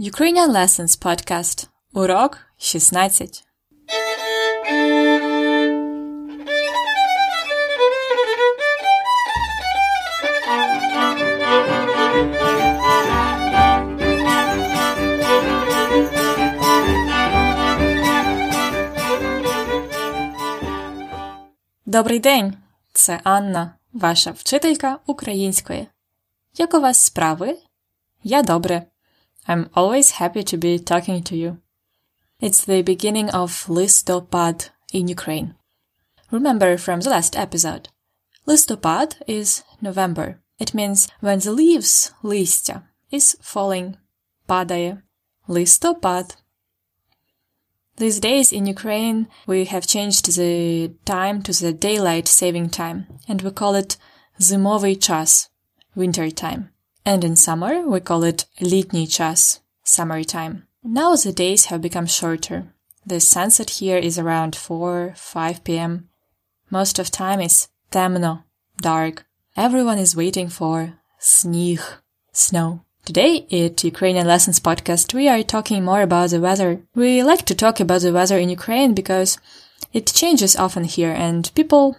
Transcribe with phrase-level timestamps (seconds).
[0.00, 1.68] Ukrainian Lessons Podcast.
[1.92, 3.44] Урок 16.
[21.86, 22.54] Добрий день!
[22.92, 25.86] Це Анна, ваша вчителька української.
[26.58, 27.58] Як у вас справи?
[28.22, 28.86] Я добре.
[29.47, 31.59] I'm always happy to be talking to you.
[32.39, 35.55] It's the beginning of Listopad in Ukraine.
[36.31, 37.89] Remember from the last episode.
[38.47, 40.41] Listopad is November.
[40.59, 43.97] It means when the leaves, листя, is falling.
[44.47, 45.01] Падає.
[45.47, 46.35] Listopad.
[47.97, 53.41] These days in Ukraine, we have changed the time to the daylight saving time, and
[53.41, 53.97] we call it
[54.39, 55.49] зимовий час,
[55.95, 56.69] winter time.
[57.08, 60.64] and in summer we call it летний час, summer time.
[60.84, 62.74] Now the days have become shorter.
[63.06, 66.10] The sunset here is around 4, 5 p.m.
[66.70, 68.44] Most of time it's темно,
[68.82, 69.24] dark.
[69.56, 71.80] Everyone is waiting for snig,
[72.32, 72.84] snow.
[73.06, 76.82] Today at Ukrainian Lessons podcast, we are talking more about the weather.
[76.94, 79.38] We like to talk about the weather in Ukraine because
[79.94, 81.96] it changes often here and people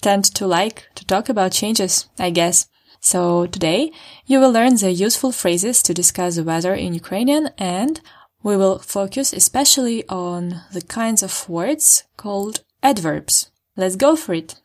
[0.00, 2.68] tend to like to talk about changes, I guess.
[3.00, 3.92] So today
[4.26, 8.00] you will learn the useful phrases to discuss the weather in Ukrainian and
[8.42, 13.50] we will focus especially on the kinds of words called adverbs.
[13.76, 14.60] Let's go for it.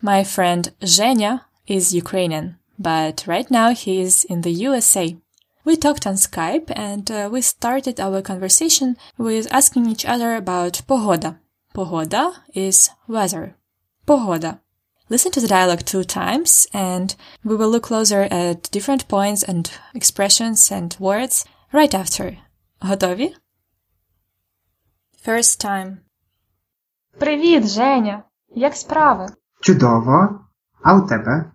[0.00, 5.16] My friend Zhenya is Ukrainian, but right now he is in the USA.
[5.64, 10.82] We talked on Skype and uh, we started our conversation with asking each other about
[10.88, 11.38] pogoda.
[11.74, 13.56] Pogoda is weather.
[14.06, 14.60] Pogoda.
[15.09, 19.71] Listen to the dialogue two times and we will look closer at different points and
[19.93, 22.37] expressions and words right after.
[22.79, 23.35] Готові?
[25.27, 25.97] First time.
[27.19, 28.23] Привіт, Женя.
[28.49, 29.27] Як справи?
[29.61, 30.45] Чудово.
[30.83, 31.51] А у тебе?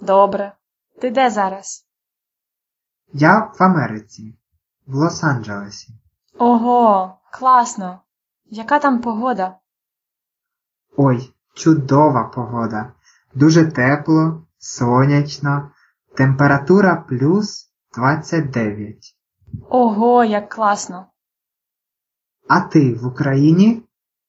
[0.00, 0.52] Добре.
[1.00, 1.86] Ти де зараз?
[3.12, 4.34] Я в Америці,
[4.86, 5.88] в Лос-Анджелесі.
[6.38, 8.02] Ого, класно.
[8.44, 9.58] Яка там погода?
[10.96, 12.93] Ой, чудова погода.
[13.33, 15.71] Дуже тепло, сонячно,
[16.15, 19.15] температура плюс 29.
[19.69, 21.05] Ого, як класно.
[22.47, 23.83] А ти в Україні?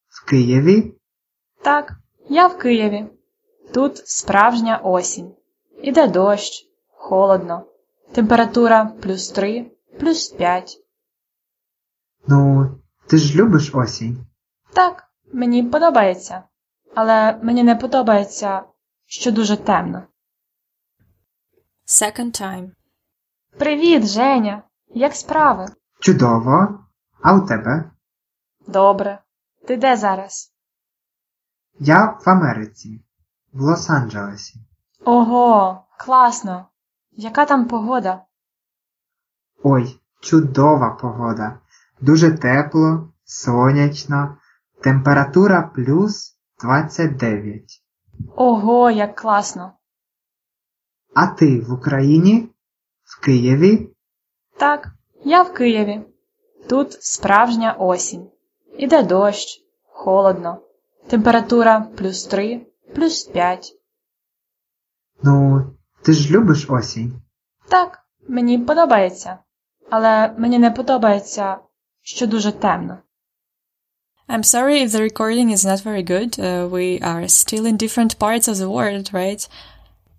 [0.09, 0.95] В Києві?
[1.65, 1.93] Так,
[2.29, 3.07] я в Києві.
[3.75, 5.35] Тут справжня осінь.
[5.83, 7.67] Іде дощ, холодно.
[8.13, 9.71] Температура плюс 3,
[10.01, 10.79] плюс 5.
[12.27, 12.71] Ну,
[13.07, 14.27] ти ж любиш осінь.
[14.75, 16.43] Так, мені подобається.
[16.95, 18.63] Але мені не подобається,
[19.07, 20.03] що дуже темно.
[21.87, 22.71] Second time.
[23.59, 24.63] Привіт, Женя.
[24.89, 25.67] Як справи?
[26.01, 26.85] Чудово.
[27.23, 27.91] А у тебе?
[28.67, 29.19] Добре.
[29.67, 30.53] Ти де зараз?
[31.79, 33.05] Я в Америці,
[33.53, 34.55] в Лос-Анджелесі.
[35.05, 36.69] Ого, класно.
[37.13, 38.25] Яка там погода?
[39.63, 41.59] Ой, чудова погода.
[42.01, 44.37] Дуже тепло, сонячно,
[44.83, 47.83] температура плюс 29.
[48.37, 49.73] Ого, як класно.
[51.15, 52.49] А ти в Україні?
[53.05, 53.91] В Києві?
[54.59, 54.89] Так,
[55.25, 56.03] я в Києві.
[56.69, 58.31] Тут справжня осінь.
[58.79, 60.61] Іде дощ, холодно.
[61.09, 63.73] Температура плюс 3, плюс 5.
[65.23, 65.67] Ну,
[66.03, 67.23] ти ж любиш осінь.
[67.69, 67.99] Так,
[68.29, 69.39] мені подобається.
[69.91, 71.59] Але мені не подобається,
[72.03, 72.99] що дуже темно.
[74.32, 76.40] I'm sorry if the recording is not very good.
[76.40, 79.48] Uh, we are still in different parts of the world, right?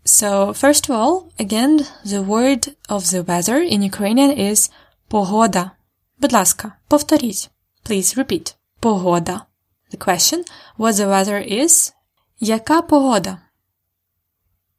[0.05, 4.69] So, first of all, again, the word of the weather in Ukrainian is
[5.09, 5.73] погода.
[6.19, 7.51] Будь ласка, повторіть.
[7.85, 8.55] Please repeat.
[8.81, 9.47] Погода.
[9.93, 10.45] The question,
[10.77, 11.93] what the weather is,
[12.41, 13.39] яка погода?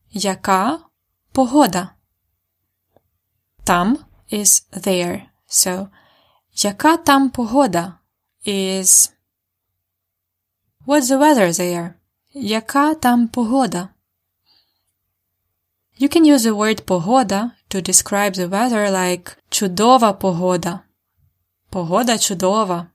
[0.09, 0.79] Яка
[1.31, 1.95] погода?
[3.63, 3.97] Там
[4.29, 5.21] is there.
[5.49, 5.89] So,
[6.53, 7.93] яка там погода
[8.45, 9.11] is
[10.85, 11.95] What's the weather there?
[12.33, 13.89] Яка там погода?
[15.97, 20.81] You can use the word погода to describe the weather like чудова погода.
[21.69, 22.91] Погода чудова.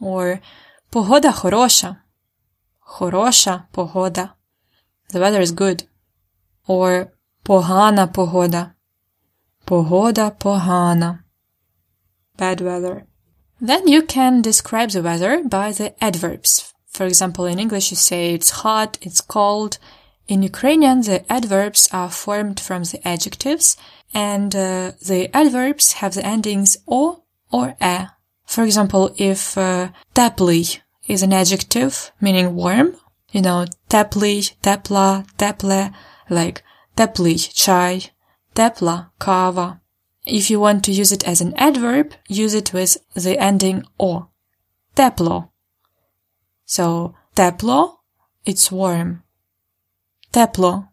[0.00, 0.40] Or
[0.90, 2.02] погода хороша.
[2.78, 4.34] Хороша погода.
[5.12, 5.86] The weather is good.
[6.68, 7.10] Or
[7.44, 8.74] погана погода.
[9.66, 11.24] Погода погана.
[12.38, 13.06] Bad weather.
[13.60, 16.72] Then you can describe the weather by the adverbs.
[16.95, 19.79] For example, in English, you say it's hot, it's cold.
[20.29, 23.75] In Ukrainian, the adverbs are formed from the adjectives
[24.13, 27.97] and uh, the adverbs have the endings o or e.
[28.45, 32.95] For example, if uh, "teply" is an adjective meaning warm,
[33.33, 35.93] you know, "teply," tepla, teple,
[36.29, 36.63] like
[36.95, 37.93] "teply" chai,
[38.55, 39.81] tepla kava.
[40.25, 44.29] If you want to use it as an adverb, use it with the ending o.
[44.95, 45.49] Teplo
[46.66, 47.98] So, тепло,
[48.44, 49.22] it's warm.
[50.32, 50.88] Тепло.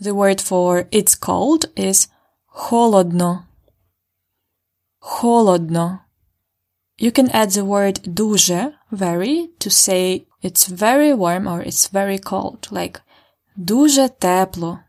[0.00, 2.08] The word for it's cold is
[2.46, 3.46] холодно.
[5.00, 6.00] Холодно.
[6.98, 12.18] You can add the word дуже, very, to say it's very warm or it's very
[12.18, 13.00] cold, like
[13.56, 14.80] дуже тепло.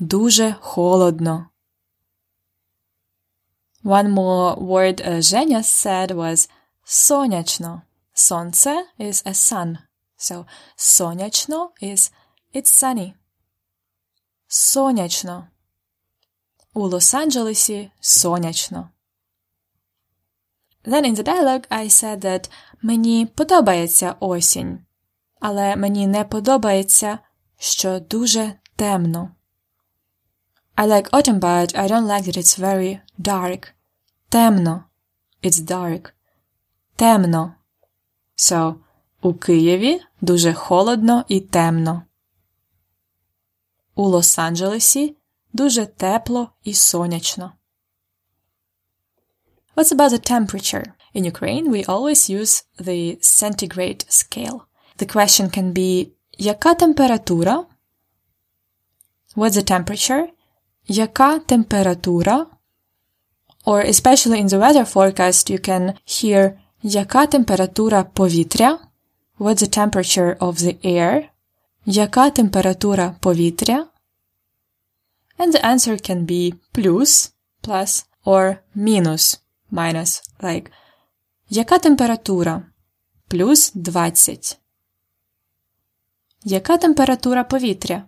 [0.00, 1.50] Дуже холодно.
[3.82, 6.48] One more word uh, Zhenya said was
[6.84, 7.82] сонячно.
[8.19, 9.77] Сонце is a sun.
[10.17, 12.11] So сонячно is
[12.51, 13.13] it's sunny.
[14.47, 15.47] Сонячно.
[16.73, 18.89] У Лос-Анджелесі сонячно.
[20.83, 22.49] Then in the dialogue I said that
[22.81, 24.85] мені подобається осінь,
[25.39, 27.19] але мені не подобається,
[27.57, 29.31] що дуже темно.
[30.75, 33.67] I like autumn, but I don't like that it's very dark.
[34.29, 34.83] Темно.
[35.43, 36.13] It's dark.
[36.95, 37.56] Темно.
[38.36, 38.74] So,
[39.22, 42.02] у Києві дуже холодно і темно.
[43.94, 45.14] У Лос-Анджелесі
[45.52, 47.52] дуже тепло і сонячно.
[49.76, 50.84] What's about the temperature?
[51.14, 54.58] In Ukraine, we always use the centigrade scale.
[54.98, 57.64] The question can be яка температура?
[59.36, 60.28] What's the temperature?
[60.86, 62.46] Яка температура?
[63.64, 68.78] Or especially in the weather forecast, you can hear яка температура повітря?
[69.38, 71.28] What's the temperature of the air?
[71.86, 73.86] Яка температура повітря?
[75.38, 77.32] And the answer can be плюс,
[77.62, 79.42] plus, or мінус,
[79.72, 80.70] minus, like
[81.50, 82.62] Яка температура?
[83.28, 84.58] Плюс 20.
[86.44, 88.04] Яка температура повітря?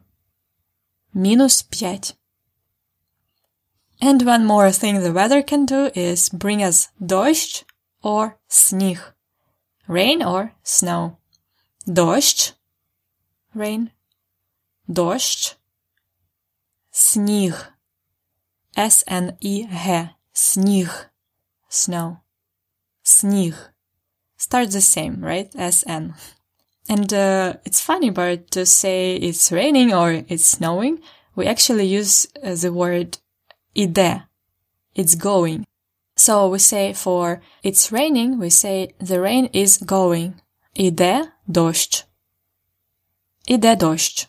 [1.15, 2.15] Мінус 5.
[4.03, 7.65] And one more thing the weather can do is bring us дощ
[8.03, 9.15] or сніг.
[9.89, 11.17] Rain or snow.
[11.87, 12.53] Дощ.
[13.55, 13.91] Rain.
[14.89, 15.57] Дощ.
[16.93, 17.73] Сніг.
[18.77, 20.11] S-N-E-G.
[20.33, 21.11] Сніг.
[21.71, 22.21] Snow.
[23.05, 23.55] Сніг.
[24.37, 25.51] Starts the same, right?
[25.55, 26.15] S-N.
[26.89, 31.01] And uh, it's funny, but to say it's raining or it's snowing,
[31.35, 33.19] we actually use uh, the word
[33.75, 34.23] іде.
[34.95, 35.65] It's going.
[36.20, 40.34] So we say for it's raining, we say the rain is going.
[40.76, 42.06] Іде дощ.
[43.48, 44.28] Іде дощ.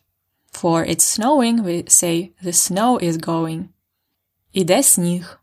[0.53, 3.65] For it's snowing, we say the snow is going.
[4.53, 5.41] Іде сніг.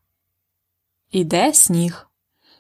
[1.12, 2.08] Іде сніг.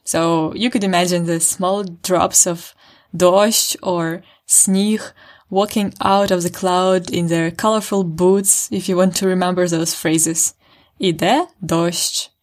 [0.03, 2.75] So you could imagine the small drops of
[3.13, 5.13] дощ or сніг
[5.49, 9.93] walking out of the cloud in their colorful boots if you want to remember those
[9.95, 10.53] phrases.
[10.99, 12.36] Іде дощ.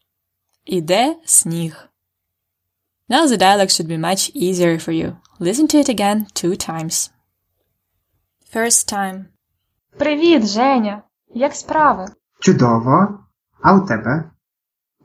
[0.65, 1.89] Іде сніг.
[3.09, 5.17] Now the dialogue should be much easier for you.
[5.41, 7.11] Listen to it again two times.
[8.55, 9.25] First time.
[9.99, 11.03] Привіт, Женя.
[11.29, 12.07] Як справи?
[12.41, 13.25] Чудово.
[13.63, 14.31] А у тебе?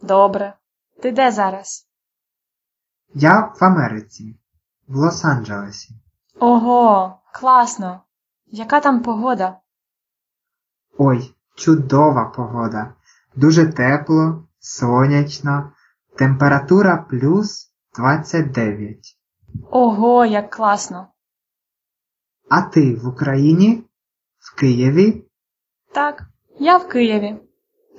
[0.02, 0.54] Добре.
[1.02, 1.88] Ти де зараз?
[3.14, 4.40] Я в Америці,
[4.88, 5.90] в Лос-Анджелесі.
[6.40, 8.02] Ого, класно.
[8.48, 9.58] Яка там погода?
[10.98, 12.94] Ой, чудова погода.
[13.36, 15.72] Дуже тепло, сонячно,
[16.18, 19.18] температура плюс 29.
[19.72, 21.08] Ого, як класно.
[22.50, 23.84] А ти в Україні?
[24.40, 25.26] В Києві?
[25.94, 26.24] Так,
[26.60, 27.38] я в Києві.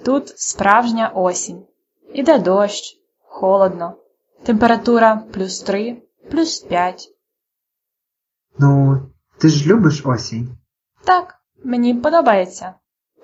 [0.04, 1.66] Тут справжня осінь.
[2.14, 3.96] Іде дощ, холодно.
[4.44, 7.08] Температура плюс 3, плюс 5.
[8.58, 9.00] Ну,
[9.38, 10.56] ти ж любиш осінь?
[11.04, 12.74] Так, мені подобається.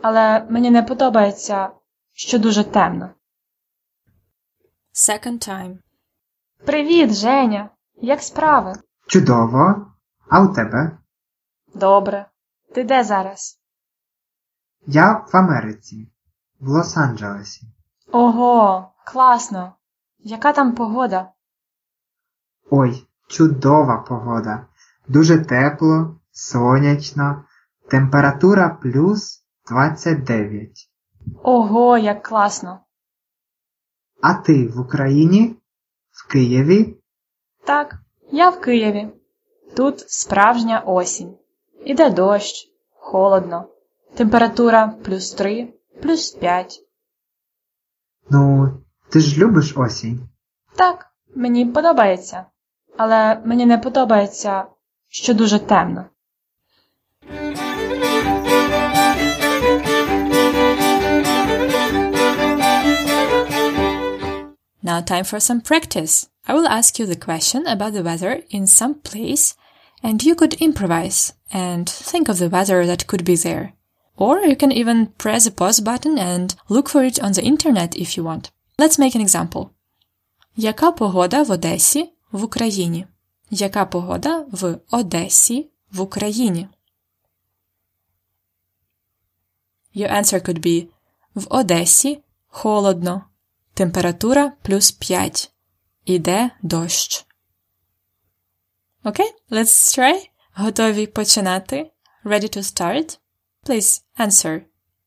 [0.03, 1.71] Але мені не подобається,
[2.13, 3.11] що дуже темно.
[4.97, 5.79] Second time.
[6.67, 7.71] Привіт, Женя.
[8.03, 8.73] Як справи?
[9.07, 9.87] Чудово.
[10.29, 10.99] А у тебе?
[11.75, 12.27] Добре.
[12.75, 13.61] Ти де зараз?
[14.87, 16.09] Я в Америці,
[16.61, 17.63] в Лос-Анджелесі.
[18.13, 19.77] Ого, класно.
[20.19, 21.33] Яка там погода?
[22.71, 24.67] Ой, чудова погода.
[25.09, 27.45] Дуже тепло, сонячно,
[27.91, 30.91] температура плюс 29.
[31.43, 32.86] Ого, як класно.
[34.21, 35.57] А ти в Україні?
[36.11, 36.97] В Києві?
[37.67, 37.95] Так,
[38.33, 39.09] я в Києві.
[39.77, 41.37] Тут справжня осінь.
[41.85, 43.69] Іде дощ, холодно.
[44.15, 46.81] Температура плюс 3, плюс 5.
[48.31, 48.73] Ну,
[49.09, 50.29] ти ж любиш осінь.
[50.77, 52.47] Так, мені подобається.
[52.97, 54.65] Але мені не подобається,
[55.09, 56.05] що дуже темно.
[64.86, 66.30] Now time for some practice.
[66.48, 69.56] I will ask you the question about the weather in some place
[70.04, 73.74] and you could improvise and think of the weather that could be there.
[74.18, 77.96] Or you can even press the pause button and look for it on the internet
[77.96, 78.52] if you want.
[78.78, 79.70] Let's make an example.
[80.56, 83.08] Яка погода в Одесі в Україні?
[83.52, 86.68] Яка погода в Одесі в Україні?
[89.96, 90.88] Your answer could be
[91.36, 93.24] В Одесі холодно.
[93.77, 95.53] Температура плюс 5.
[96.05, 97.27] Іде дощ.
[99.05, 100.31] Okay, let's try.
[100.55, 101.93] Готові починати?
[102.25, 103.19] Ready to start?
[103.65, 104.63] Please answer.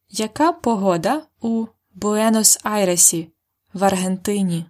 [0.10, 3.28] Яка погода у Буенос-Айресі
[3.74, 4.66] в Аргентині?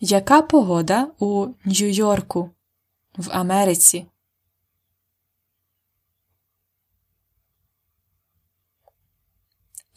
[0.00, 2.50] Яка погода у Нью-Йорку
[3.16, 4.06] в Америці?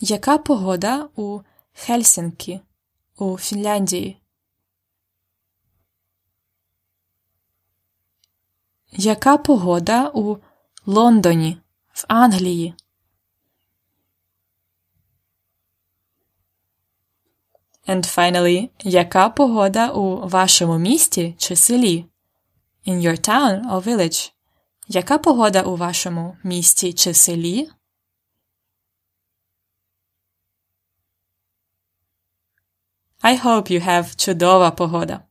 [0.02, 1.42] Яка погода у
[1.74, 2.60] Хельсинкі
[3.18, 4.18] у Фінляндії?
[8.92, 10.38] Яка погода у
[10.86, 11.58] Лондоні
[11.94, 12.74] в Англії?
[17.88, 22.06] And finally, яка погода у вашому місті чи селі?
[22.88, 24.32] In your town or village.
[24.88, 27.70] Яка погода у вашому місті чи селі?
[33.23, 35.23] I hope you have чудова погода.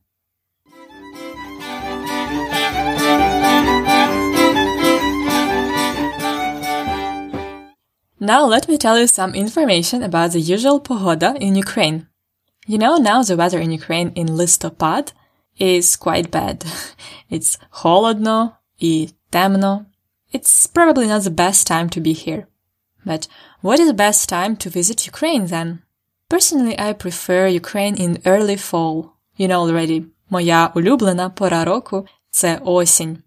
[8.18, 12.08] Now let me tell you some information about the usual pogoda in Ukraine.
[12.66, 15.12] You know now the weather in Ukraine in listopad
[15.56, 16.64] is quite bad.
[17.30, 19.86] It's холодно и темно.
[20.32, 22.48] It's probably not the best time to be here.
[23.06, 23.28] But
[23.60, 25.84] what is the best time to visit Ukraine then?
[26.28, 29.12] Personally, I prefer Ukraine in early fall.
[29.36, 33.18] You know already, моя улюблена пора року – це осінь.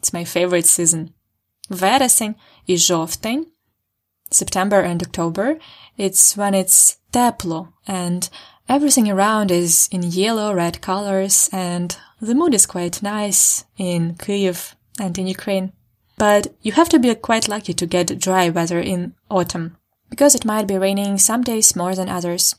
[0.00, 1.08] It's my favorite season.
[1.70, 2.34] Вересень
[2.66, 3.46] і жовтень
[4.30, 5.58] September and October,
[5.98, 8.28] it's when it's тепло and
[8.68, 14.74] everything around is in yellow, red colors and the mood is quite nice in Kyiv
[14.98, 15.72] and in Ukraine.
[16.18, 19.76] But you have to be quite lucky to get dry weather in autumn
[20.10, 22.54] because it might be raining some days more than others.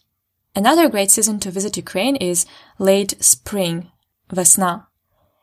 [0.55, 2.45] Another great season to visit Ukraine is
[2.79, 3.91] late spring,
[4.29, 4.87] весна,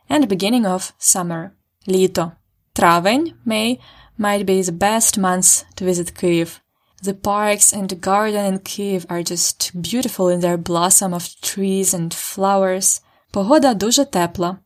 [0.09, 1.52] and beginning of summer,
[1.87, 2.33] літо.
[2.75, 3.78] Травень, May,
[4.19, 6.61] might be the best months to visit Kyiv.
[7.02, 11.95] The parks and the garden in Kyiv are just beautiful in their blossom of trees
[11.95, 13.00] and flowers.
[13.31, 14.59] Погода дуже тепла.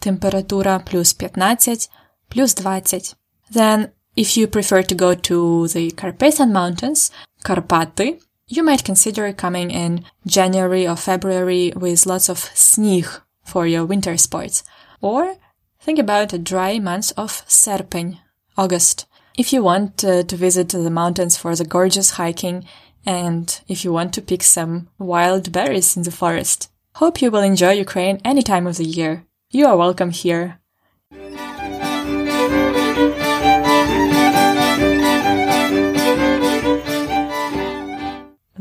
[0.00, 1.88] Температура плюс 15,
[2.28, 3.14] плюс 20.
[3.52, 7.11] Then, if you prefer to go to the Carpathian Mountains,
[7.45, 13.05] Karpaty, you might consider coming in January or February with lots of snig
[13.43, 14.63] for your winter sports.
[15.01, 15.35] Or
[15.79, 18.17] think about a dry month of Serpeń,
[18.57, 19.05] August.
[19.37, 22.65] If you want uh, to visit the mountains for the gorgeous hiking
[23.05, 26.71] and if you want to pick some wild berries in the forest.
[26.95, 29.25] Hope you will enjoy Ukraine any time of the year.
[29.51, 30.59] You are welcome here.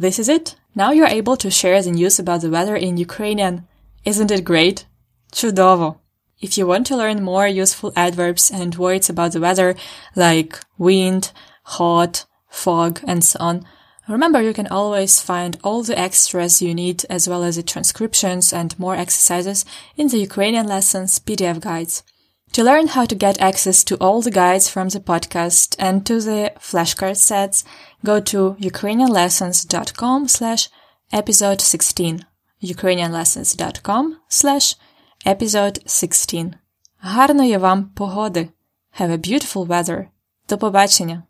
[0.05, 0.55] This is it.
[0.73, 3.67] Now you're able to share the news about the weather in Ukrainian.
[4.05, 4.85] Isn't it great?
[5.31, 5.97] Чудово!
[6.39, 9.75] If you want to learn more useful adverbs and words about the weather,
[10.15, 11.31] like wind,
[11.63, 13.65] hot, fog, and so on,
[14.07, 18.51] remember you can always find all the extras you need as well as the transcriptions
[18.51, 22.03] and more exercises in the Ukrainian lessons PDF guides.
[22.55, 26.19] To learn how to get access to all the guides from the podcast and to
[26.19, 27.63] the flashcard sets,
[28.03, 30.69] go to ukrainianlessons.com slash
[31.11, 32.25] episode 16.
[32.61, 34.75] ukrainianlessons.com slash
[35.25, 36.53] Episode 16.
[37.01, 38.49] Гарної вам погоди.
[38.99, 40.05] Have a beautiful weather.
[40.49, 41.23] До побачення.